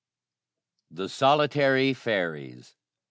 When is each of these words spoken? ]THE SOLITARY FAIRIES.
]THE 0.97 1.07
SOLITARY 1.07 1.93
FAIRIES. 1.93 2.75